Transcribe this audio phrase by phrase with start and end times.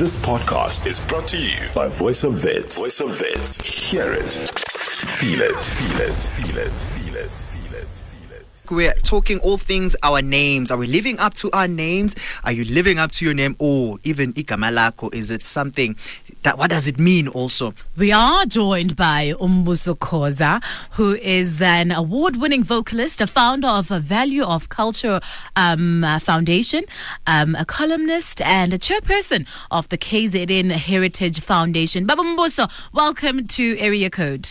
[0.00, 2.78] This podcast is brought to you by Voice of Wits.
[2.78, 3.60] Voice of Wits.
[3.60, 4.32] Hear it.
[4.32, 5.54] Feel it.
[5.56, 6.14] Feel it.
[6.14, 6.70] Feel it.
[6.70, 7.30] Feel it.
[7.30, 7.86] Feel it.
[7.86, 8.70] Feel it.
[8.70, 10.70] We're talking all things our names.
[10.70, 12.16] Are we living up to our names?
[12.44, 13.56] Are you living up to your name?
[13.58, 15.12] Or even igama lakho?
[15.12, 15.94] Is it something
[16.42, 17.74] that what does it mean also?
[17.96, 20.62] We are joined by Umbuso Khoza,
[20.92, 25.20] who is an award-winning vocalist, a founder of a Value of Culture
[25.56, 26.84] um, uh, Foundation,
[27.26, 32.06] um, a columnist, and a chairperson of the KZN Heritage Foundation.
[32.06, 34.48] Baba Umbuso, welcome to Area Code.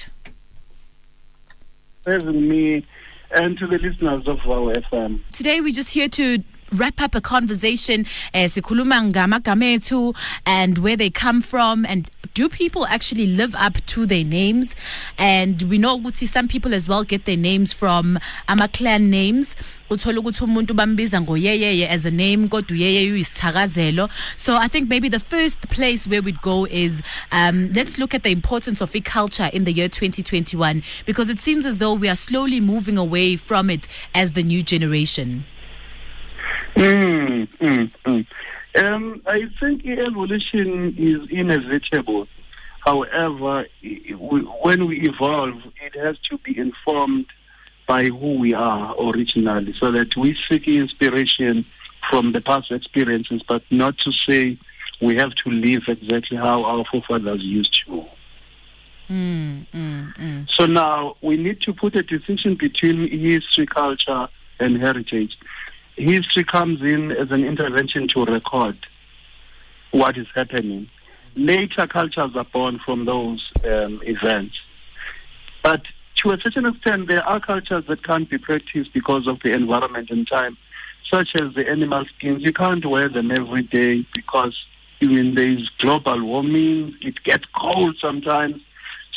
[2.06, 2.86] having me
[3.31, 5.22] and to the listeners of our FM.
[5.31, 6.40] Today we're just here to
[6.72, 10.16] wrap up a conversation eh sikhuluma ngamagama ethu
[10.46, 14.76] and where they come from and do people actually live up to their names?
[15.18, 19.55] And we know ukuthi some people as well get their names from ama clan names
[19.92, 20.12] as a
[22.12, 27.98] name kodwa so i think maybe the first place where we'd go is um, let's
[27.98, 31.94] look at the importance of culture in the year 2021 because it seems as though
[31.94, 35.44] we are slowly moving away from it as the new generation
[36.80, 38.25] Mm, mm, mm.
[38.81, 42.25] Um, I think evolution is inevitable.
[42.85, 43.66] However,
[44.61, 47.25] when we evolve, it has to be informed
[47.85, 51.66] by who we are originally, so that we seek inspiration
[52.09, 54.57] from the past experiences, but not to say
[55.02, 58.05] we have to live exactly how our forefathers used to.
[59.09, 60.50] mm, mm, mm.
[60.52, 65.38] So now we need to put a distinction between history, culture, and heritage.
[66.00, 68.78] History comes in as an intervention to record
[69.92, 70.89] what is happening.
[71.36, 74.56] Later cultures are born from those um, events.
[75.61, 75.81] But
[76.17, 80.09] to a certain extent, there are cultures that can't be practiced because of the environment
[80.09, 80.58] and time,
[81.11, 82.44] such as the animal skins.
[82.44, 84.56] You can't wear them every day because
[85.02, 88.61] even there is global warming, it gets cold sometimes.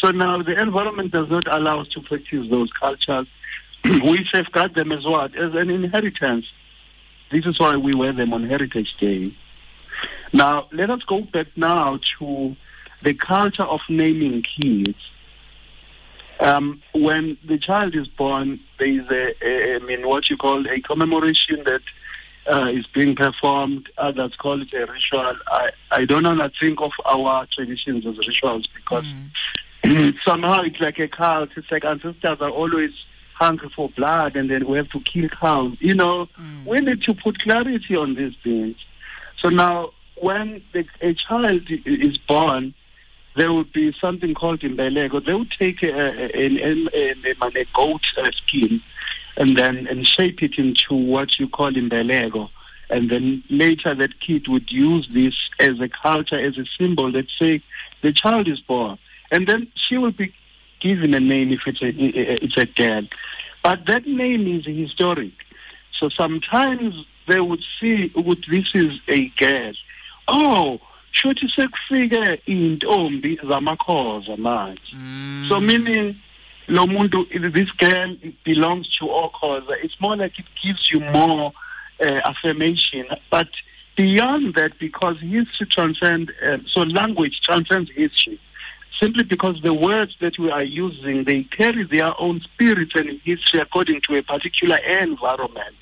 [0.00, 3.28] So now the environment does not allow us to practice those cultures.
[3.84, 5.36] we safeguard them as what?
[5.36, 6.44] As an inheritance.
[7.32, 9.34] This is why we wear them on Heritage Day.
[10.34, 12.54] Now, let us go back now to
[13.02, 14.98] the culture of naming kids.
[16.40, 20.66] Um, when the child is born, there is a, a, I mean, what you call
[20.68, 21.80] a commemoration that
[22.52, 23.88] uh, is being performed.
[23.96, 25.34] Others call it a ritual.
[25.46, 29.06] I, I don't want to think of our traditions as rituals because
[30.26, 31.48] somehow it's like a cult.
[31.56, 32.90] It's like ancestors are always
[33.34, 35.76] hungry for blood and then we have to kill cows.
[35.80, 36.28] You know,
[36.66, 38.76] we need to put clarity on these things.
[39.40, 42.74] So now, when the, a child is born,
[43.34, 45.24] there would be something called imbeleko.
[45.24, 48.80] They would take a, a, an- a goat uh, skin
[49.36, 52.50] and then and shape it into what you call imbeleko.
[52.90, 57.26] And then later that kid would use this as a culture, as a symbol that
[57.40, 57.62] say
[58.02, 58.98] the child is born.
[59.30, 60.32] And then she will be
[60.82, 61.92] given a name if it's a,
[62.44, 63.02] it's a girl.
[63.62, 65.32] But that name is historic.
[65.98, 66.94] So sometimes
[67.28, 69.72] they would see ukuthi this is a girl.
[70.28, 70.80] Oh,
[71.12, 75.48] shothi sekufike intombi zamakhoza manje.
[75.48, 76.16] So meaning
[76.68, 79.74] lo muntu this girl belongs to Okhoza.
[79.82, 81.52] It's more like it gives you more
[82.00, 83.06] uh, affirmation.
[83.30, 83.48] But
[83.96, 88.40] beyond that, because history transcends, uh, so language transcends history.
[89.02, 93.58] Simply because the words that we are using, they carry their own spirit and history
[93.58, 95.74] according to a particular environment.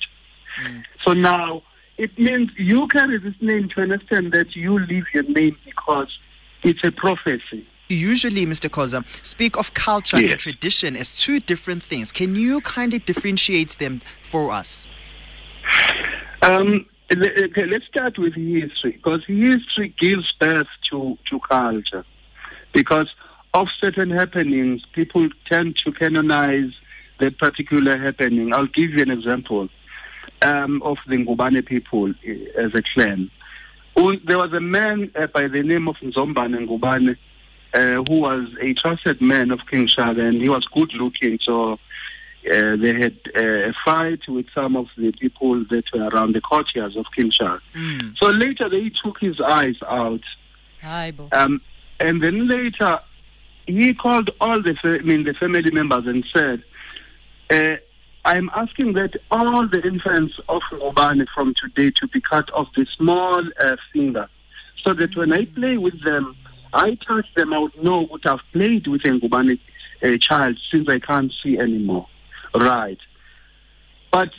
[1.05, 1.61] So now
[1.99, 6.07] it means you carry this name to an extent that you leave your name because
[6.63, 7.67] it's a prophecy.
[7.89, 8.69] Usually, Mr.
[8.71, 12.11] Khoza, speak of culture and tradition as two different things.
[12.11, 14.87] Can you kindly differentiate them for us?
[16.41, 22.03] Um, okay, let's start with history because history gives birth to, to culture.
[22.73, 23.07] Because
[23.53, 26.71] of certain happenings, people tend to canonize
[27.19, 28.53] that particular happening.
[28.53, 29.69] I'll give you an example
[30.41, 33.29] um, of the Ngubane people eh, as a clan.
[33.95, 37.17] There was a man uh, by the name of Nzombane Ngubane
[37.73, 41.39] uh, who was a trusted man of King Shaka and he was good looking.
[41.41, 41.77] So uh,
[42.75, 46.97] they had uh, a fight with some of the people that were around the courtiers
[46.97, 47.61] of King Shaka.
[47.73, 48.17] Mm.
[48.17, 50.21] So later they took his eyes out.
[51.31, 51.61] Um,
[52.01, 52.99] and then later
[53.67, 56.63] he called all the, I mean, the family members and said,
[57.51, 57.77] uh,
[58.25, 62.85] I'm asking that all the infants of Ngubane from today to be cut off the
[62.97, 64.27] small uh, finger
[64.83, 66.35] so that when I play with them,
[66.73, 69.59] I touch them, I would know what I've played with a Ngubane
[70.03, 72.07] uh, child since I can't see anymore.
[72.55, 72.99] Right.
[74.11, 74.31] But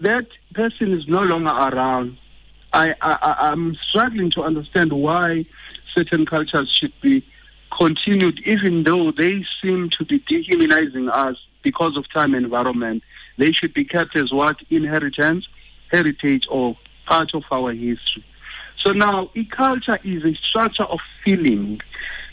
[0.00, 2.18] that person is no longer around.
[2.72, 5.44] I, I I'm struggling to understand why
[5.94, 7.24] certain cultures should be
[7.76, 13.02] continued, even though they seem to be dehumanizing us because of time and environment.
[13.38, 15.46] They should be kept as what inheritance,
[15.90, 18.24] heritage, or part of our history.
[18.82, 21.80] So now, a culture is a structure of feeling.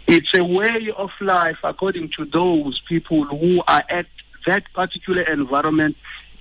[0.08, 4.08] It's a way of life according to those people who are at
[4.48, 5.96] that particular environment,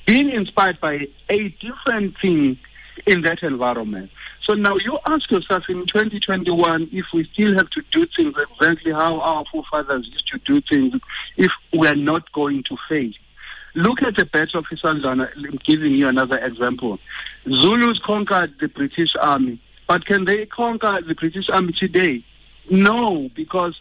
[0.06, 2.59] being inspired by a different thing
[3.06, 4.11] in that environment.
[4.49, 8.93] So now you ask yourself in 2021 if we still have to do things exactly
[8.93, 11.03] how our forefathers used to do things,
[11.37, 13.11] if we are not going to fail.
[13.75, 15.29] Look at the Battle of Isandlwana.
[15.37, 16.99] I'm giving you another example.
[17.53, 22.25] Zulus conquered the British Army, but can they conquer the British Army today?
[22.71, 23.79] No, because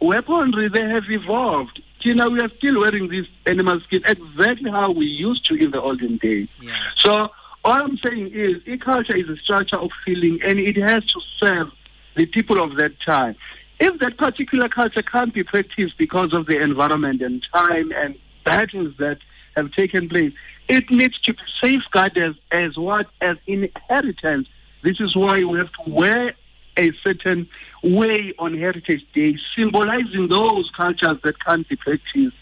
[0.00, 1.82] weaponry they have evolved.
[2.02, 5.72] You know, we are still wearing these animal skin exactly how we used to in
[5.72, 6.46] the olden days.
[6.62, 6.78] Yeah.
[6.94, 7.32] So
[7.66, 11.20] all I'm saying is, e culture is a structure of feeling, and it has to
[11.40, 11.68] serve
[12.14, 13.34] the people of that time.
[13.80, 18.14] If that particular culture can't be practiced because of the environment and time and
[18.44, 19.18] battles that
[19.56, 20.32] have taken place,
[20.68, 24.46] it needs to be safeguarded as, as what as inheritance.
[24.84, 26.34] This is why we have to wear
[26.76, 27.48] a certain
[27.82, 32.36] way on Heritage Day, symbolizing those cultures that can't be practiced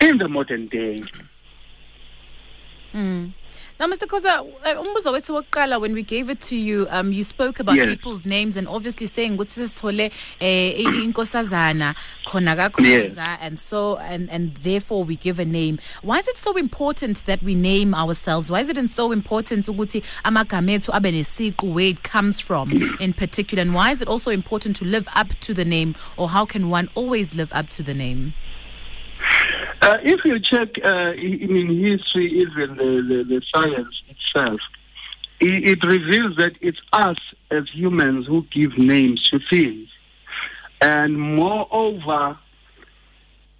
[0.00, 1.02] in the modern day.
[2.94, 3.34] Mm.
[3.82, 4.06] Now, Mr.
[4.06, 7.88] Khoza, uh, umbuzo wokuqala when we gave it to you, um, you spoke about Yes.
[7.88, 14.30] people's names and obviously saying ukuthi sisithole eh i- inkosazana khona kakhoza and so and
[14.30, 15.80] and therefore we give a name.
[16.02, 18.52] Why is it so important that we name ourselves?
[18.52, 22.70] Why is it so important ukuthi amagama ethu abe nesiqu where it comes from
[23.00, 23.62] in particular?
[23.62, 26.70] And why is it also important to live up to the name or how can
[26.70, 28.32] one always live up to the name?
[29.82, 34.60] Uh, if you check uh, in, history, even the, the, the science itself,
[35.40, 37.16] it, it reveals that it's us
[37.50, 39.88] as humans who give names to things.
[40.80, 42.38] And moreover,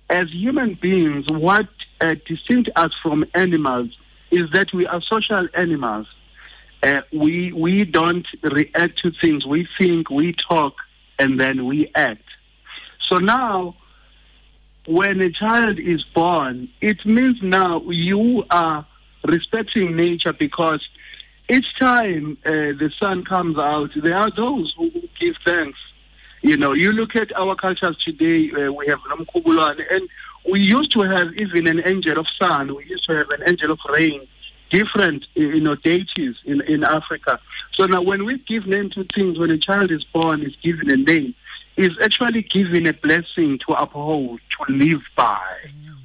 [0.09, 1.69] as human beings, what
[2.01, 2.15] uh,
[2.77, 3.91] us from animals
[4.31, 6.07] is that we are social animals.
[6.85, 9.47] Uh, we we don't react to things.
[9.47, 10.75] We think, we talk,
[11.19, 12.25] and then we act.
[13.09, 13.77] So now,
[14.87, 18.87] when a child is born, it means now you are
[19.25, 20.87] respecting nature because
[21.49, 24.91] each time uh, the sun comes out, there are those who
[25.21, 25.79] give thanks.
[26.43, 30.09] You know, you look at our cultures today, uh, we have Nomkhubulwane, and
[30.51, 33.71] we used to have even an angel of sun, we used to have an angel
[33.71, 34.27] of rain,
[34.71, 37.39] different, you know, deities in, in Africa.
[37.75, 40.91] So now when we give name to things, when a child is born, is given
[40.91, 41.35] a name,
[41.77, 45.41] is actually given a blessing to uphold, to live by.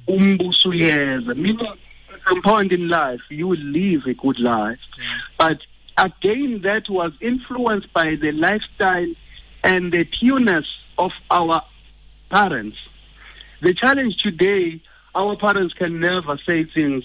[0.08, 1.36] Umbuso uyeza.
[1.36, 1.66] Meaning,
[2.12, 4.78] at some point in life, you will live a good life.
[5.38, 5.58] But
[5.98, 9.12] again, that was influenced by the lifestyle
[9.62, 10.66] and the pureness
[10.96, 11.62] of our
[12.30, 12.78] parents.
[13.60, 14.80] The challenge today,
[15.14, 17.04] our parents can never say things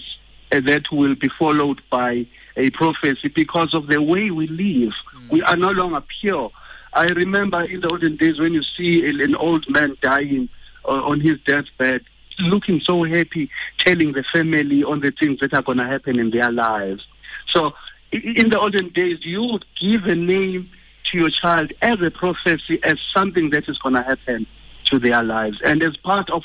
[0.50, 2.26] that will be followed by
[2.56, 4.92] a prophecy because of the way we live.
[5.30, 6.52] We are no longer pure.
[6.94, 10.48] I remember in the olden days when you see an old man dying
[10.84, 12.02] uh, on his deathbed,
[12.38, 16.30] looking so happy, telling the family on the things that are going to happen in
[16.30, 17.04] their lives.
[17.48, 17.74] So
[18.12, 20.70] in the olden days, you would give a name
[21.10, 24.46] to your child as a prophecy, as something that is going to happen
[24.86, 26.42] to their lives, and as part of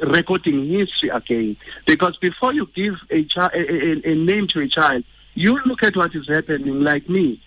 [0.00, 1.56] recording history again.
[1.86, 5.82] Because before you give a, chi- a, a, a name to a child, you look
[5.82, 6.80] at what is happening.
[6.80, 7.40] Like me,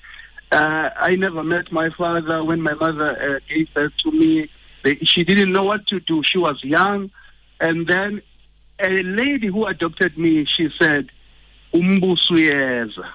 [0.52, 4.50] uh, I never met my father when my mother uh, gave birth to me.
[4.84, 6.24] They, she didn't know what to do.
[6.24, 7.12] She was young,
[7.60, 8.22] and then
[8.80, 11.10] a lady who adopted me, she said,
[11.74, 13.06] "Umbuso uyeza."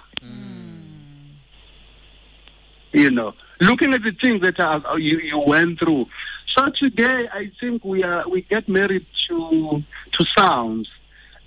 [2.93, 6.07] you know, looking at the things that are, you, you went through.
[6.55, 10.89] So today, I think we are we get married to to sounds,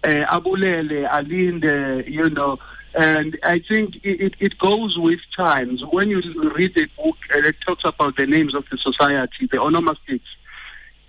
[0.03, 2.57] uh, abulele, alinde, you know,
[2.95, 5.83] and I think it, it, it goes with times.
[5.83, 6.21] When you
[6.55, 10.21] read a book uh, that talks about the names of the society, the onomastics,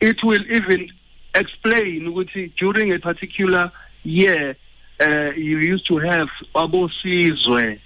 [0.00, 0.90] it will even
[1.34, 3.70] explain which during a particular
[4.02, 4.56] year
[5.00, 7.78] uh, you used to have babosizwe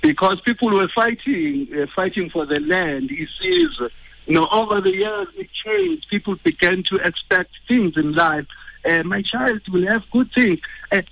[0.00, 3.10] because people were fighting, uh, fighting for the land.
[3.42, 3.90] Says,
[4.26, 6.06] you know, over the years it changed.
[6.08, 8.46] People began to expect things in life.
[8.84, 10.60] Uh, my child will have good things.
[10.92, 11.02] Uh,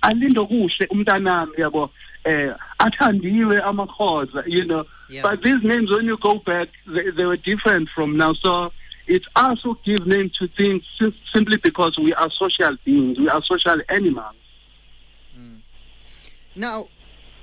[2.25, 4.85] Uh, athandiwe amakhoza, you know.
[5.09, 5.23] Yeah.
[5.23, 8.33] But these names, when you go back, they, they were different from now.
[8.33, 8.71] So
[9.07, 13.19] it's us who give names to things sim- simply because we are social beings.
[13.19, 14.35] We are social animals.
[16.55, 16.87] Now,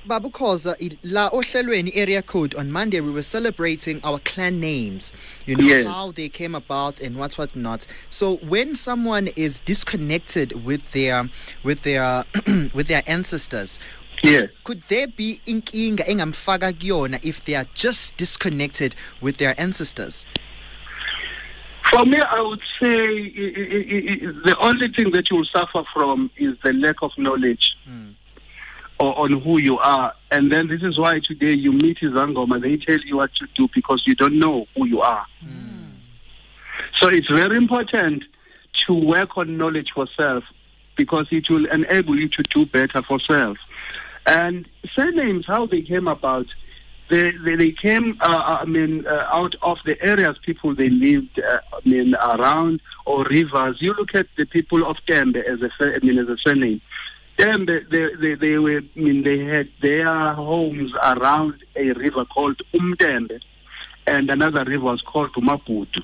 [0.07, 5.13] Babu Khoza, i- la ohlelweni area code on Monday we were celebrating our clan names.
[5.47, 5.87] You know Yes.
[5.87, 7.87] how they came about and what what not.
[8.09, 11.29] So when someone is disconnected with their
[11.65, 12.25] with their
[12.73, 13.79] with their ancestors,
[14.23, 14.50] Yes.
[14.65, 20.25] could there be inkinga engamfaka kuyona if they are just disconnected with their ancestors?
[21.91, 26.73] For me, I would say the only thing that you will suffer from is the
[26.73, 28.11] lack of knowledge hmm.
[29.00, 30.15] or on who you are.
[30.31, 33.69] And then this is why today you meet Izangoma, they tell you what to do
[33.75, 35.27] because you don't know who you are.
[35.41, 35.95] Hmm.
[36.95, 38.25] So it's very important
[38.87, 40.45] to work on knowledge for self
[40.97, 43.59] because it will enable you to do better for self.
[44.27, 46.47] And surnames, how they came about,
[47.09, 51.41] they they, they came, uh, I mean, uh, out of the areas people they lived,
[51.41, 53.79] uh, I mean, around or rivers.
[53.81, 56.81] You look at the people of Tembe as a, I mean, as a surname.
[57.37, 62.61] Tembe, they, they, they were, I mean, they had their homes around a river called
[62.75, 63.41] Umtembe,
[64.07, 66.03] and another river was called Umaputu.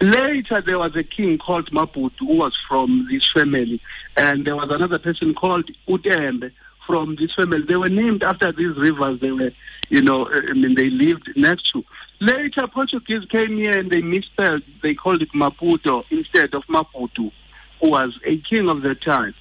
[0.00, 3.80] Later, there was a king called Maputu who was from this family,
[4.16, 6.52] and there was another person called Utembe
[6.86, 7.62] from this family.
[7.62, 9.52] They were named after these rivers they were,
[9.88, 11.84] you know, uh, I mean, they lived next to.
[12.20, 14.62] Later, Portuguese came here and they misspelled.
[14.82, 17.32] They called it Maputo instead of Maputu,
[17.80, 19.34] who was a king of the time.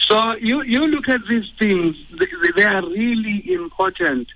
[0.00, 4.28] So you you look at these things; they, they are really important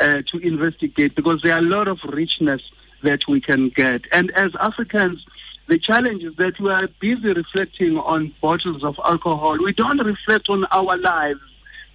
[0.00, 2.62] uh, to investigate because there are a lot of richness
[3.02, 4.02] that we can get.
[4.12, 5.24] And as Africans,
[5.66, 9.58] the challenge is that we are busy reflecting on bottles of alcohol.
[9.58, 11.40] We don't reflect on our lives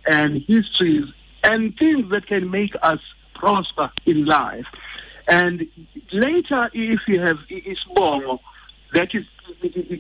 [0.08, 1.06] and histories
[1.44, 3.00] and things that can make us
[3.34, 4.66] prosper in life.
[5.28, 5.68] And
[6.12, 8.40] later, if you have Isbongo,
[8.94, 9.26] that is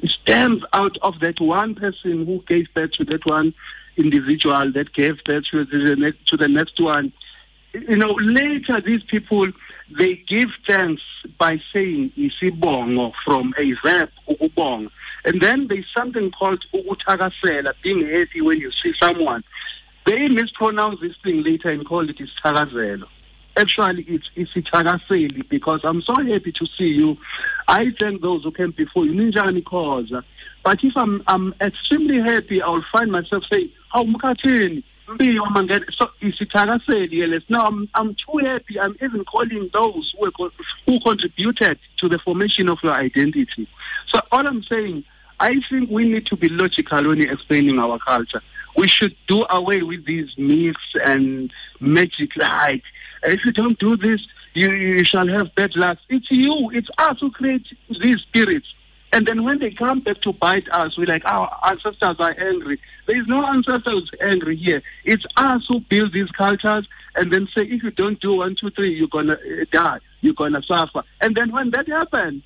[0.09, 3.53] stems out of that one person who gave birth to that one
[3.97, 7.11] individual that gave birth to the next to the next one.
[7.73, 9.51] You know, later these people
[9.97, 11.01] they give thanks
[11.37, 14.89] by saying isibongo from a verb ukubonga.
[15.25, 19.43] And then there's something called ukuthakasela, being happy when you see someone.
[20.05, 23.05] They mispronounce this thing later and call it isithakazelo.
[23.57, 27.17] Actually, it's isithakaseli because I'm so happy to see you.
[27.67, 29.13] I thank those who came before you.
[29.13, 30.23] Ninjani Khoza.
[30.63, 36.11] But if I'm I'm extremely happy, I'll find myself saying, "How mukatini?" Mbiyo mangene." So
[36.21, 37.41] isithakaseli yes.
[37.49, 38.79] Now I'm I'm too happy.
[38.79, 40.51] I'm even calling those who
[40.85, 43.67] who contributed to the formation of your identity.
[44.11, 45.03] So all I'm saying,
[45.39, 48.41] I think we need to be logical when explaining our culture.
[48.75, 52.83] We should do away with these myths and magic like
[53.25, 54.21] if you don't do this,
[54.53, 55.97] you, you shall have bad luck.
[56.09, 57.65] It's you, it's us who create
[58.01, 58.67] these spirits.
[59.13, 62.79] And then when they come back to bite us, we're like, our ancestors are angry.
[63.07, 64.81] There is no ancestors angry here.
[65.05, 68.71] It's us who build these cultures and then say, if you don't do one, two,
[68.71, 69.99] three, you're going to uh, die.
[70.21, 71.03] You're going to suffer.
[71.21, 72.43] And then when that happens,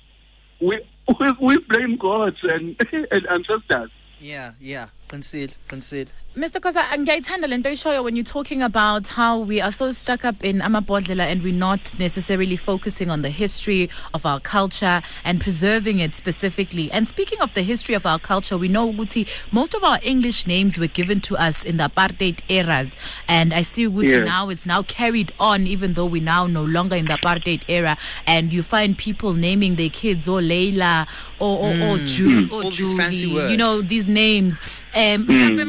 [0.60, 0.80] we,
[1.18, 2.76] we, we blame gods and,
[3.10, 3.90] and ancestors.
[4.20, 4.88] Yeah, yeah.
[5.08, 6.06] Conceal, conceal.
[6.36, 6.60] Mr.
[6.60, 10.44] Khoza, um, ngiyayithanda lento oyishoyo when you're talking about how we are so stuck up
[10.44, 15.98] in amabhodlela and we're not necessarily focusing on the history of our culture and preserving
[15.98, 16.88] it specifically.
[16.92, 20.46] And speaking of the history of our culture, we know ukuthi most of our English
[20.46, 22.94] names were given to us in the apartheid eras.
[23.26, 24.24] And I see ukuthi Yes.
[24.24, 27.98] now it's now carried on even though we're now no longer in the apartheid era.
[28.24, 31.08] And you find people naming their kids or Leila
[31.40, 32.06] or or, or, hmm.
[32.06, 34.60] Ju- or All these Julie, fancy you know these names
[34.94, 35.32] um hmm.
[35.32, 35.66] mhlawumbe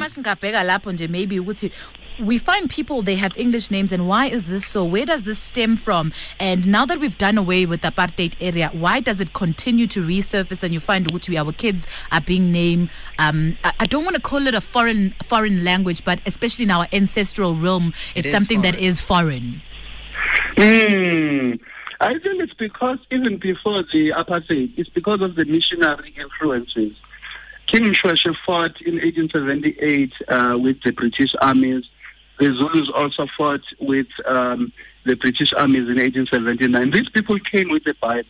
[0.51, 1.71] lapho nje maybe ukuthi
[2.19, 5.39] we find people they have english names and why is this so where does this
[5.39, 9.33] stem from and now that we've done away with the apartheid area why does it
[9.33, 13.85] continue to resurface and you find ukuthi our kids are being named um i, I
[13.85, 17.93] don't want to call it a foreign foreign language but especially in our ancestral realm
[18.15, 18.85] it's is something that foreign.
[18.85, 19.61] is foreign
[20.57, 21.53] Hmm.
[21.99, 26.93] I think it's because even before the apartheid, it's because of the missionary influences.
[27.71, 31.85] King Mshweshe fought in 1878 uh, with the British armies.
[32.37, 34.73] The Zulus also fought with um,
[35.05, 36.91] the British armies in 1879.
[36.91, 38.27] These people came with the Bible.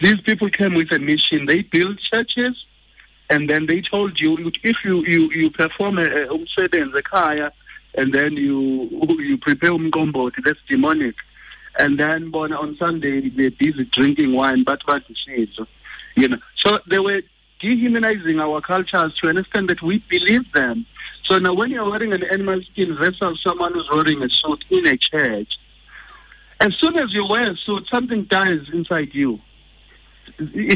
[0.00, 1.44] These people came with a mission.
[1.44, 2.56] They built churches,
[3.28, 7.50] and then they told you, if you you you perform a umsebenzi ekhaya,
[7.96, 11.16] and then you you prepare umqombothi, that's demonic.
[11.78, 16.38] And then on Sunday they're busy drinking wine, but but you know.
[16.56, 17.22] So they were
[17.60, 20.86] dehumanizing our cultures to an extent that we believe them.
[21.24, 24.86] So now when you're wearing an animal skin versus someone who's wearing a suit in
[24.86, 25.52] a church,
[26.60, 29.40] as soon as you wear a suit, something dies inside you.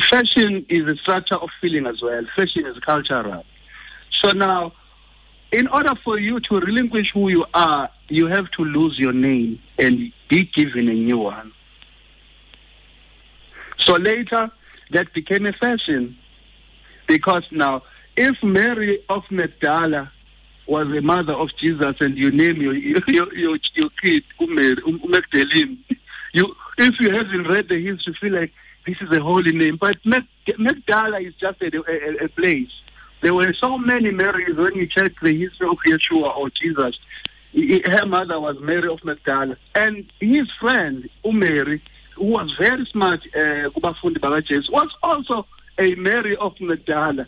[0.08, 2.24] Fashion is a structure of feeling as well.
[2.36, 3.44] Fashion is cultural.
[4.22, 4.72] So now,
[5.52, 9.60] in order for you to relinquish who you are, you have to lose your name
[9.78, 11.52] and be given a new one.
[13.78, 14.50] So later,
[14.90, 16.16] that became a fashion.
[17.10, 17.82] Because now,
[18.16, 20.12] if Mary of Magdala
[20.68, 25.84] was the mother of Jesus and you name your, your, your, your kid Mary, Magdalene,
[26.34, 28.52] you, if you haven't read the history, feel like
[28.86, 29.76] this is a holy name.
[29.76, 32.70] But Mag- Magdala is just a, a, a place.
[33.22, 36.96] There were so many Marys when you check the history of Yeshua or Jesus.
[37.86, 39.56] Her mother was Mary of Magdala.
[39.74, 41.80] And his friend, Umary,
[42.14, 45.46] who was very smart, uh, was also
[45.80, 47.26] a Mary of Magdala,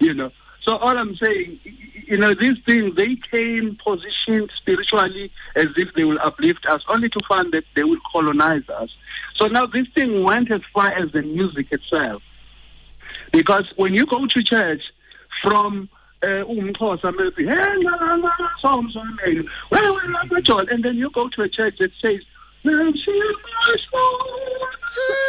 [0.00, 0.30] you know.
[0.64, 1.58] So all I'm saying,
[2.06, 7.08] you know, these things, they came positioned spiritually as if they will uplift us, only
[7.08, 8.90] to find that they will colonize us.
[9.36, 12.22] So now this thing went as far as the music itself.
[13.32, 14.82] Because when you go to church
[15.42, 15.88] from
[16.22, 18.30] uh, umxhosa maybe "Hey, la, la, la,
[18.60, 19.44] Psalms are made.
[19.70, 22.20] Well, well, la, la, John," and then you go to a church that says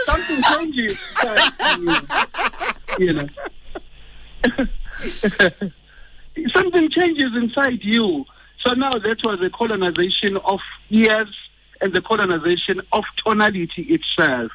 [0.06, 1.00] Something changes.
[1.24, 3.28] Inside you, you know.
[6.54, 8.25] Something changes inside you.
[8.66, 10.60] So now that was the colonization of
[10.90, 11.34] ears
[11.82, 14.52] and the colonization of tonality itself.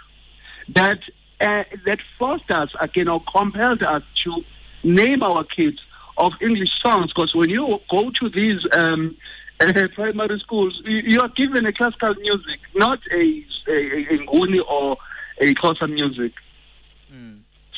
[0.68, 1.00] That
[1.40, 4.44] uh, that forced us again or compelled us to
[4.82, 5.78] name our kids
[6.16, 7.12] of English songs.
[7.12, 9.16] Because when you go to these um,
[9.60, 14.60] uh, primary schools, you, you are given a classical music, not a a, a Nguni
[14.68, 14.96] or
[15.40, 16.32] a Xhosa music.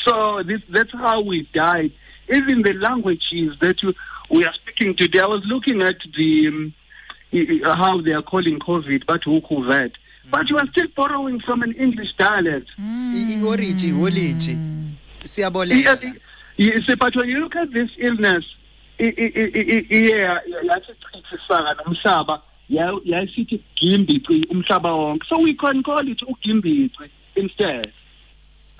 [0.04, 1.92] So this, that's how we died.
[2.28, 3.92] Even the languages that you,
[4.30, 6.75] we are speaking today, I was looking at the um,
[7.32, 9.92] i- i- how they are calling COVID, but Hukuvet.
[10.30, 12.68] But you are still borrowing from an English dialect.
[12.78, 16.14] i-oriji oliji Yeah, siyabolela
[16.56, 18.44] yes, but when you look at this illness,
[19.00, 25.26] yeah, yathi chichisaka nomhlaba, yayisithi gimbici umhlaba wonke.
[25.28, 27.92] So we can call it ugimbici instead.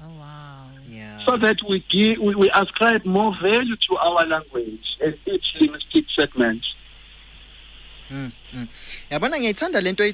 [0.03, 0.67] Oh wow.
[0.89, 5.45] yeah so that we give we, we ascribe more value to our language and its
[5.61, 6.65] linguistic segment.
[8.11, 8.33] Mm.
[9.11, 10.05] Yabona ngiyayithanda lento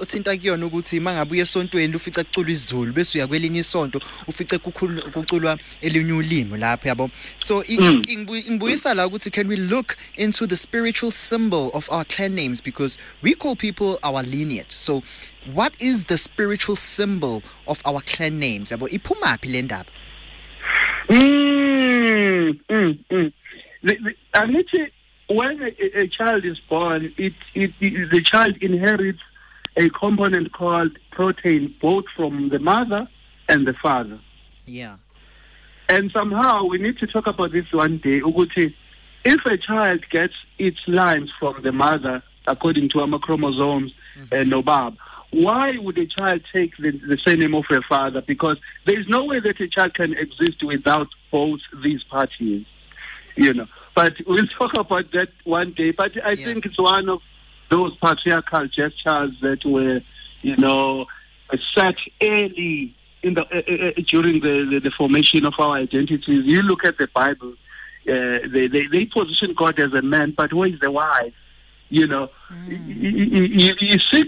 [0.00, 6.12] othinta kuyona ukuthi mangabuye esontweni ufica kuculwa isiZulu bese uya kwelinye isonto ufice kuculwa elinye
[6.12, 7.10] ulimi lapho yabo?
[7.38, 8.02] So Mm.
[8.08, 12.60] ingibuyisa la ukuthi can we look into the spiritual symbol of our clan names?
[12.62, 14.70] Because we call people our lineage.
[14.72, 15.02] So
[15.54, 18.70] what is the spiritual symbol of our clan names?
[18.70, 19.86] Yabo iphumaphi le ndaba?
[21.08, 23.32] Mm, mm, mm.
[23.82, 23.96] The,
[24.32, 24.92] angithi
[25.30, 29.20] when a, a child is born, it, it, it the child inherits
[29.76, 33.08] a component called protein, both from the mother
[33.48, 34.18] and the father.
[34.66, 34.96] yeah
[35.88, 38.20] And somehow we need to talk about this one day.
[38.20, 38.74] Ukuthi,
[39.24, 44.34] if a child gets its lines from the mother, according to our chromosomes and mm-hmm.
[44.34, 44.96] eh, Nobab,
[45.30, 48.20] why would a child take the, the surname of a father?
[48.20, 52.66] Because there is no way that a child can exist without both these parties,
[53.36, 53.68] you know.
[54.00, 55.90] But we'll talk about that one day.
[55.90, 56.44] But I Yeah.
[56.46, 57.20] think it's one of
[57.68, 60.00] those patriarchal gestures that were,
[60.40, 61.06] you know,
[61.74, 66.46] set early in the uh, uh, during the, the, the formation of our identities.
[66.46, 67.52] You look at the Bible;
[68.08, 71.34] uh, they, they they position God as a man, but where is the wife?
[71.90, 72.30] You know,
[72.68, 74.24] you see,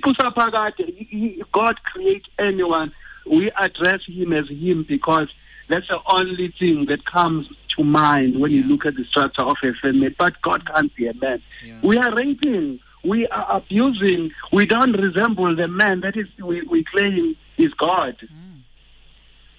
[1.52, 2.92] God create anyone.
[3.24, 5.28] We address Him as Him because
[5.68, 9.56] that's the only thing that comes to mind when you look at the structure of
[9.62, 10.08] a family.
[10.11, 10.74] But God mm.
[10.74, 11.42] can't be a man.
[11.64, 11.78] Yeah.
[11.82, 12.80] We are raping.
[13.04, 14.30] We are abusing.
[14.52, 18.16] We don't resemble the man that is we, we claim is God.
[18.22, 18.61] Mm.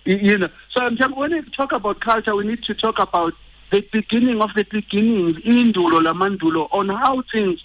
[0.05, 3.33] You- You know, so I'm when we talk about culture, we need to talk about
[3.71, 7.59] the beginning of the beginnings, indulo lamandulo, on how things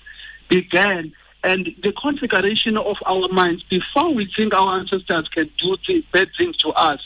[0.49, 1.13] began
[1.45, 6.29] and the configuration of our minds before we think our ancestors can do th- bad
[6.37, 7.01] things to us.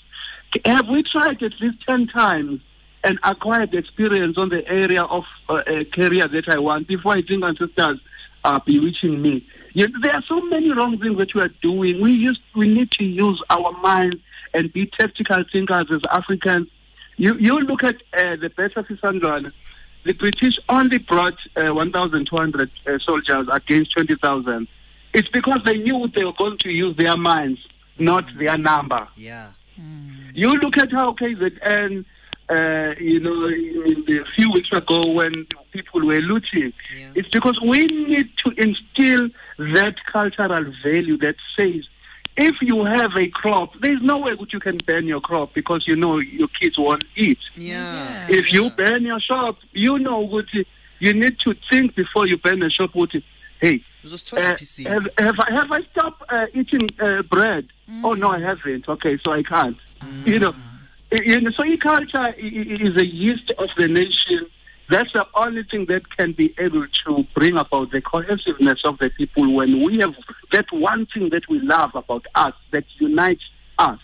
[0.65, 2.61] Have we tried at least 10 times
[3.05, 7.23] and acquired experience on the area of uh, a career that I want before I
[7.23, 8.01] think ancestors
[8.45, 9.47] are bewitching me?
[9.75, 12.01] Yet there are so many wrong things that we are doing.
[12.01, 14.17] We use, we need to use our minds
[14.55, 16.69] and be tactical thinkers as Africans.
[17.17, 19.53] You you look at uh, the Battle of Isandlwana.
[20.05, 24.67] The British only brought uh, 1,200 uh, soldiers against 20,000.
[25.15, 27.61] It's because they knew they were going to use their minds,
[27.99, 29.07] not their number.
[29.17, 29.51] yeah
[30.35, 32.05] You look at how KZN,
[32.57, 33.39] uh, you know,
[33.93, 35.33] in the few weeks ago when
[35.77, 37.19] people were looting, Yeah.
[37.19, 39.23] it's because we need to instill
[39.77, 41.83] that cultural value that says,
[42.37, 45.83] if you have a crop, there's no way that you can burn your crop because
[45.87, 47.43] you know your kids won't eat.
[47.57, 50.47] yeah If you burn your shop, you know what
[51.05, 53.21] you need to think before you burn a shop ukuthi
[53.61, 53.77] hey
[54.37, 54.57] uh,
[54.95, 57.65] have, have I have I stopped uh, eating uh, bread?
[58.07, 58.85] Oh no, I haven't.
[58.95, 59.77] Okay, so I can't.
[60.25, 60.55] You know,
[61.41, 61.51] know.
[61.51, 64.47] So culture i- i- is a yeast of the nation.
[64.89, 69.11] That's the only thing that can be able to bring about the cohesiveness of the
[69.11, 70.15] people when we have
[70.53, 73.45] that one thing that we love about us that unites
[73.79, 73.99] us.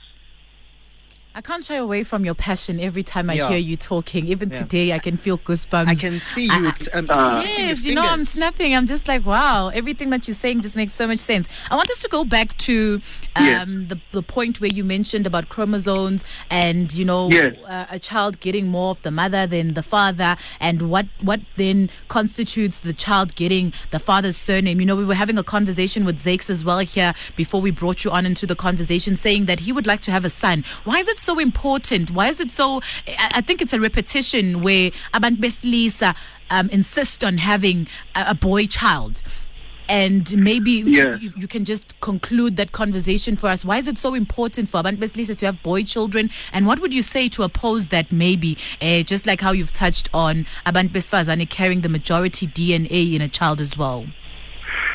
[1.35, 3.51] I can't shy away from your passion every time I Yeah.
[3.51, 4.27] hear you talking.
[4.27, 4.59] Even Yeah.
[4.61, 5.87] today, I can feel goosebumps.
[5.87, 8.75] I can see you I- t- um, Uh, Yes, you know, I'm snapping.
[8.75, 11.47] I'm just like, wow, everything that you're saying just makes so much sense.
[11.71, 13.01] I want us to go back to
[13.37, 13.67] um, Yes.
[13.91, 18.67] the, the point where you mentioned about chromosomes and, you know, uh, a child getting
[18.67, 23.73] more of the mother than the father, and what, what then constitutes the child getting
[23.93, 24.81] the father's surname.
[24.81, 28.03] You know, we were having a conversation with Zakes as well here before we brought
[28.03, 30.65] you on into the conversation, saying that he would like to have a son.
[30.83, 32.11] Why is it so important?
[32.11, 32.81] Why is it so?
[33.07, 36.15] I, I think it's a repetition where abantu besilisa
[36.51, 39.23] um, insist on having a, a boy child.
[39.91, 41.17] And maybe Yeah.
[41.17, 43.65] you, you can just conclude that conversation for us.
[43.65, 46.29] Why is it so important for abantu besilisa to have boy children?
[46.53, 50.11] And what would you say to oppose that maybe, uh, just like how you've touched
[50.13, 54.07] on abantu besifazane carrying the majority DNA in a child as well?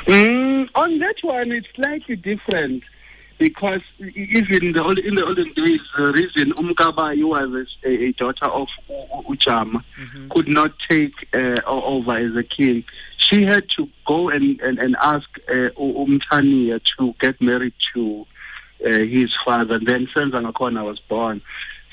[0.06, 2.84] Mm, on that one, it's slightly different
[3.40, 8.46] because even the, old- in the olden days, the reason Umkabayi was a, a daughter
[8.46, 9.84] of U- U- Uchama
[10.30, 12.84] could not take uh, over as a king.
[13.18, 18.26] She had to go and, and, and ask uh, Umtania to get married to
[18.86, 19.76] uh, his father.
[19.76, 21.42] And then Senzangakhona was born.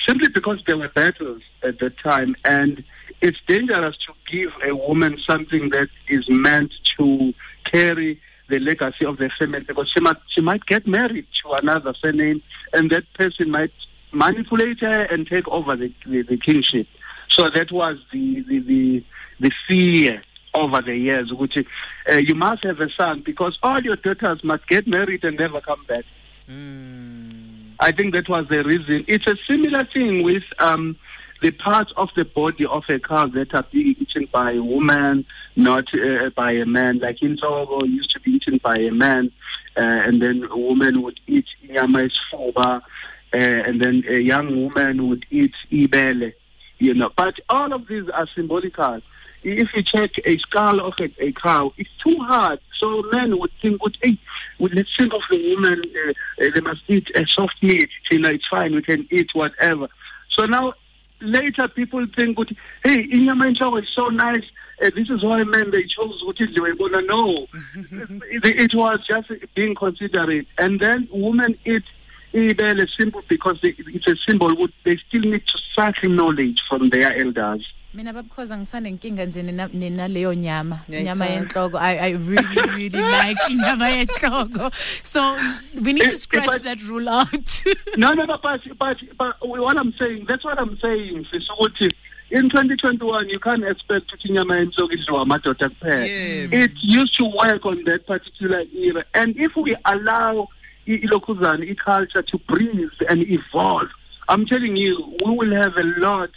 [0.07, 2.83] Simply because there were battles at that time, and
[3.20, 7.35] it's dangerous to give a woman something that is meant to
[7.70, 11.94] carry the legacy of the family because she might she might get married to another
[12.02, 13.72] surname, and that person might
[14.12, 16.86] manipulate her and take over the the, the kingship.
[17.30, 19.04] So that was the the the,
[19.40, 23.96] the fear over the years, which uh, you must have a son because all your
[23.96, 26.04] daughters must get married and never come back.
[26.48, 27.72] Mm.
[27.78, 29.04] I think that was the reason.
[29.08, 30.96] It's a similar thing with um,
[31.40, 35.24] the parts of the body of a cow that are being eaten by a woman,
[35.57, 36.98] not uh, by a man.
[36.98, 39.33] Like in Togo, used to be eaten by a man,
[39.76, 45.09] uh, and then a woman would eat inyama esfuba, uh, and then a young woman
[45.09, 46.33] would eat ibele.
[46.79, 49.00] You know, but all of these are symbolical.
[49.42, 52.61] If you check a skull of a, a cow, it's too hard.
[52.79, 54.18] So men would think, would, hey,
[54.59, 56.12] well, let's think of the woman, uh,
[56.55, 57.88] they must eat a soft meat.
[58.11, 59.88] You know, it's fine, we can eat whatever.
[60.31, 60.74] So now,
[61.20, 64.44] later people think, would, hey, inyama yenhloko is so nice.
[64.83, 67.46] Uh, this is why men, they chose what is they were gonna know.
[67.74, 70.46] it, it was just being considerate.
[70.59, 71.85] And then women eat
[72.33, 74.54] ibele simple because they, it's a symbol.
[74.85, 77.66] They still need to suck knowledge from their elders.
[77.94, 81.03] Mina babukhoza ngisanenkinga nje nena- nenaleyo nyama Ngiyayithanda.
[81.03, 84.72] nyama yenhloko I, I really really like inyama yenhloko
[85.05, 85.37] so
[85.74, 87.64] we need to If- if scratch I- that rule out
[87.96, 91.90] no, no, no, but, but, but what I'm saying, that's what I'm saying, sis, ukuthi
[92.31, 96.07] in 2021, you can't expect ukuthi inyama yenhloko idliwa amadoda kuphela.
[96.07, 96.64] Yeah.
[96.64, 99.05] It used to work on that particular era.
[99.14, 100.48] And if we allow
[100.87, 103.90] i- ilokhuzana, i-culture to breathe and evolve,
[104.29, 106.31] I'm telling you, we will have a lot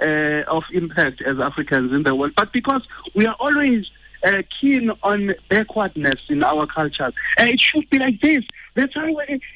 [0.00, 2.32] uh, of impact as Africans in the world.
[2.36, 2.82] But because
[3.14, 3.86] we are always
[4.24, 8.44] uh, keen on backwardness in our cultures, uh, it should be like this.
[8.74, 9.06] That's how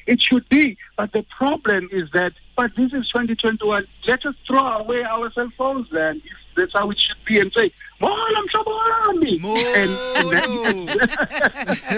[0.07, 0.77] it, should be.
[0.95, 3.85] But the problem is that, but this is 2021.
[4.07, 6.21] Let us throw away our cell phones then.
[6.55, 10.87] That's how it should be, and say, "Mola mhlobo wami," Mo- and, and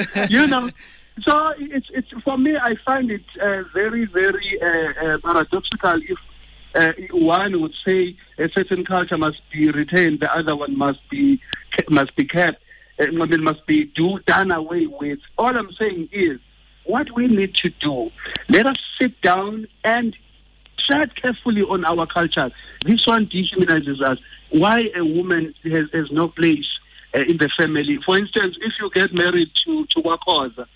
[0.09, 0.69] then, you know.
[1.23, 2.57] So it's it's for me.
[2.57, 6.17] I find it uh, very very uh, uh, paradoxical if
[6.75, 11.41] uh, one would say a certain culture must be retained, the other one must be
[11.89, 12.61] must be kept,
[12.99, 15.19] uh, I mean, must be do done away with.
[15.37, 16.39] All I'm saying is,
[16.85, 18.11] what we need to do,
[18.49, 20.15] let us sit down and
[20.77, 22.51] tread carefully on our culture.
[22.85, 24.17] This one dehumanizes us.
[24.49, 26.67] Why a woman has, has no place
[27.15, 27.99] uh, in the family?
[28.05, 30.67] For instance, if you get married to to Wakoza,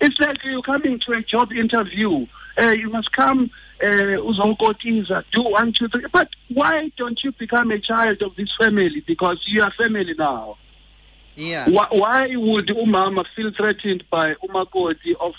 [0.00, 2.26] it's like you're coming to a job interview.
[2.58, 3.50] Uh, you must come,
[3.82, 6.04] uh, uzokotiza, do one, two, three.
[6.12, 9.02] But why don't you become a child of this family?
[9.06, 10.56] Because you are family now.
[11.34, 15.34] yeah Why, why would Umama feel threatened by Umakoti of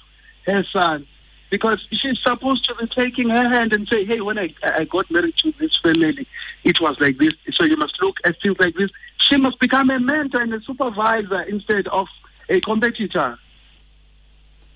[0.46, 1.08] her son?
[1.50, 5.10] Because she's supposed to be taking her hand and say, hey, when I, I got
[5.10, 6.28] married to this family,
[6.66, 7.34] it was like this.
[7.54, 8.92] So you must look at things like this.
[9.18, 12.08] She must become a mentor and a supervisor instead of
[12.50, 13.40] a competitor.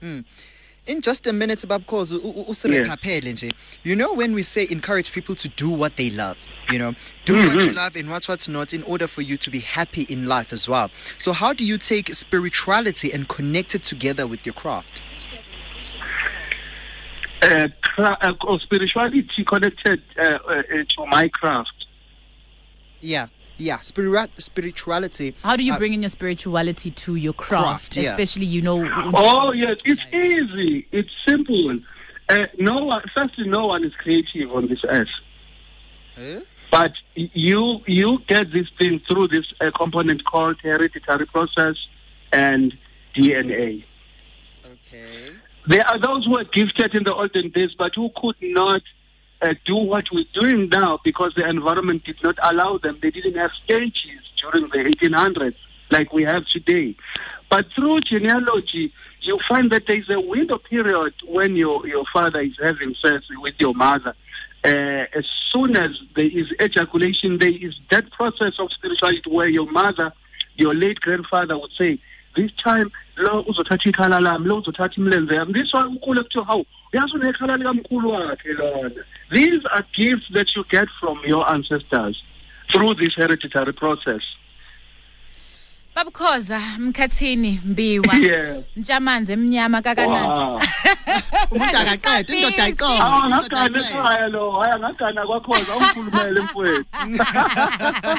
[0.02, 2.16] In just a minute babukhoze
[2.48, 3.54] usirecaphele nje.
[3.84, 6.38] You know when we say encourage people to do what they love,
[6.72, 7.56] you know, do mm-hmm.
[7.56, 10.28] what you love and what's what's not in order for you to be happy in
[10.28, 10.90] life as well.
[11.20, 15.02] So how do you take spirituality and connect it together with your craft?
[17.44, 21.86] Uh, cra- uh, spirituality connected uh, uh, to my craft.
[23.02, 23.28] Yeah
[23.62, 27.97] yeah spirit spirituality how do you uh, bring in your spirituality to your craft, craft
[27.97, 28.12] yeah.
[28.12, 30.88] especially you know oh yes it's easy.
[30.91, 31.80] It's simple.
[32.30, 35.08] Uh, no one firstly no one is creative on this earth.
[36.17, 36.41] Eh?
[36.71, 41.76] but you you get this thing through this uh, component called hereditary process
[42.32, 42.74] and
[43.15, 43.84] dna
[44.65, 45.32] okay.
[45.67, 48.82] There are those who were gifted in the olden days but who could not
[49.41, 52.99] uh, do what we're doing now because the environment did not allow them.
[53.01, 55.56] They didn't have stages during the 1800s
[55.89, 56.95] like we have today.
[57.49, 62.56] But through genealogy, you find that there's a window period when your, your father is
[62.62, 64.15] having sex with your mother.
[64.63, 69.69] Uh, as soon as there is ejaculation, there is that process of spirituality where your
[69.71, 70.13] mother,
[70.56, 71.99] your late grandfather would say,
[72.36, 78.10] this time lo uzothatha ikhala lami lo uzothatha this one ukhule kuthiwa uyazi unekhala likamkhulu
[78.10, 78.91] wakhe lona
[79.34, 82.23] these are gifts that you get from your ancestors
[82.71, 84.21] through this hereditary process.
[85.95, 88.15] Babukhoza mkhathini mbiwa.
[88.77, 90.27] Ntshamanzi emnyama kakanani
[91.51, 96.86] umuntu akaqede indoda ayiqona awu ngagana ekhaya lo haya ngagana kwakhoza ungikhulumele mfowethu.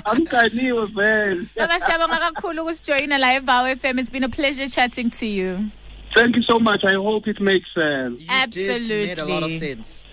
[0.11, 1.47] Angiganiwe vele.
[1.57, 5.71] Baba siyabonga kakhulu ukusijoyina la eVaw FM it's been a pleasure chatting to you.
[6.15, 9.43] Thank you so much i hope it makes sense you absolutely did, made a lot
[9.43, 10.05] of sense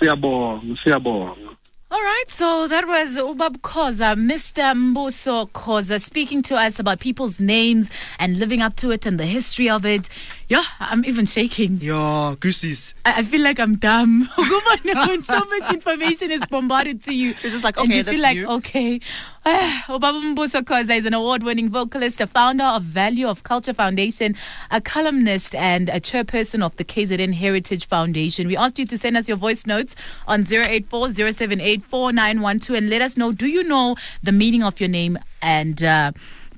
[0.00, 1.56] siyabonga siyabonga
[1.92, 4.66] All right, so that was Ubab Khoza, Mr.
[4.76, 7.88] Mbuso Khoza, speaking to us about people's names
[8.20, 10.08] and living up to it and the history of it.
[10.50, 11.78] Yeah, I'm even shaking.
[11.80, 12.92] Yeah, goosies.
[13.04, 14.28] I, I feel like I'm dumb.
[14.36, 18.14] when so much information is bombarded to you, it's just like okay, and you that's
[18.16, 18.48] feel like you.
[18.48, 19.00] okay.
[19.46, 24.34] Ubaba Mbuso Khoza is an award-winning vocalist, a founder of Value of Culture Foundation,
[24.72, 28.48] a columnist, and a chairperson of the KZN Heritage Foundation.
[28.48, 29.94] We asked you to send us your voice notes
[30.26, 34.88] on 084 078 4912 and let us know do you know the meaning of your
[34.88, 36.10] name and uh,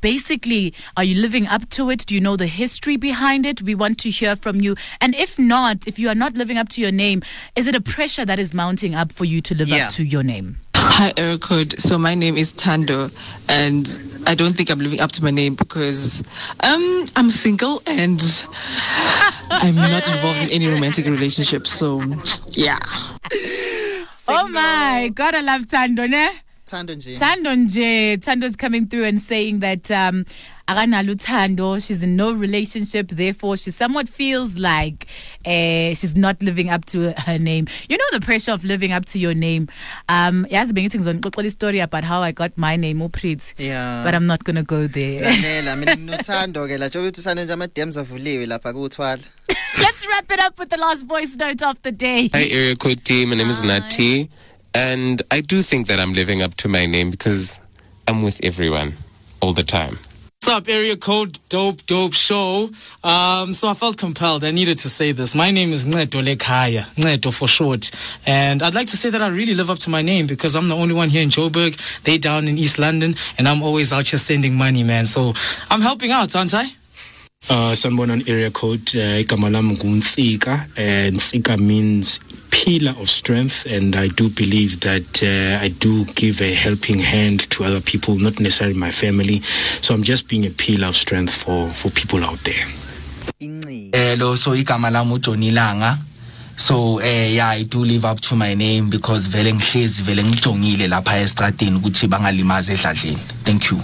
[0.02, 3.74] basically are you living up to it do you know the history behind it we
[3.74, 6.80] want to hear from you and if not if you are not living up to
[6.82, 7.22] your name
[7.56, 9.86] is it a pressure that is mounting up for you to live Yeah.
[9.86, 11.78] up to your name Hi, Ericode.
[11.78, 13.08] So my name is Tando,
[13.48, 13.86] and
[14.26, 16.24] I don't think I'm living up to my name because
[16.60, 18.20] um, I'm single and
[19.50, 21.68] I'm not involved in any romantic relationship.
[21.68, 22.02] So,
[22.50, 22.78] yeah.
[24.28, 26.28] oh my god i love tando ne
[26.72, 27.18] Thando nje.
[27.18, 30.24] Tando nje, Tando's coming through and saying that um
[30.66, 35.06] akanalo uthando, she's in no relationship, therefore she somewhat feels like
[35.44, 37.66] uh, she's not living up to her name.
[37.90, 39.68] You know the pressure of living up to your name.
[40.08, 43.42] Um yazi bengithi ngizonixoxela story about how I got my name uPrit.
[43.58, 44.02] Yeah.
[44.02, 45.20] But I'm not going to go there.
[45.22, 49.22] lalela mina nginothando ke la nje ukuthi nje ama DMs avuliwe lapha kuthwala.
[49.78, 52.30] Let's wrap it up with the last voice note of the day.
[52.32, 53.30] Hi, Area Code team.
[53.30, 54.30] My name is Nati.
[54.74, 57.60] And I do think that I'm living up to my name because
[58.08, 58.94] I'm with everyone
[59.40, 59.98] all the time.
[60.44, 62.68] What's up, area code dope dope show?
[63.04, 64.42] Um, so I felt compelled.
[64.42, 65.36] I needed to say this.
[65.36, 67.92] My name is Neto Lekaya, Neto for short,
[68.26, 70.68] and I'd like to say that I really live up to my name because I'm
[70.68, 71.78] the only one here in Joburg.
[72.02, 75.06] They down in East London, and I'm always out here sending money, man.
[75.06, 75.32] So
[75.70, 76.72] I'm helping out, aren't I?
[77.50, 83.66] Uh, sanibona on area code uh, igama lami ngunsika and nsika means pillar of strength
[83.66, 88.14] and i do believe that uh, i do give a helping hand to other people
[88.16, 89.40] not necessarily my family
[89.80, 92.66] so i'm just being a pillar of strength for for people out there
[93.92, 95.96] Hello, so igama lami uJohnny Langa.
[96.56, 100.88] So eh yeah I do live up to my name because vele ngihlezi vele ngijongile
[100.88, 103.18] lapha estradini ukuthi bangalimaza edladleni.
[103.44, 103.80] Thank you.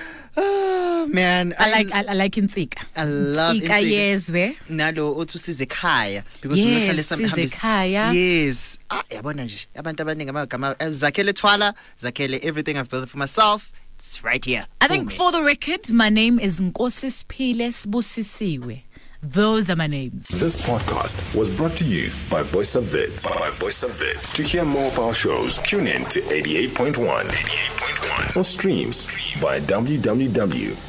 [0.36, 2.84] Oh man, I like I, I like insika.
[2.96, 4.56] I love Insika yezwe.
[4.68, 8.12] nalo othi usize ekhaya because Yes, unohlale samhambisa ekhaya.
[8.14, 13.18] yes ah yabona nje abantu abaningi amagama eh, zakhele thwala zakhele everything i've built for
[13.18, 18.82] myself it's right here I think for the record, my name is Nkosi Siphile Sibusisiwe.
[19.22, 20.26] Those are my names.
[20.28, 23.26] This podcast was brought to you by Voice of Wits.
[23.28, 24.34] By Voice of Wits.
[24.34, 29.04] To hear more of our shows, tune in to 88.1 88.1 or streams
[29.38, 30.80] via www.vfm.co.za.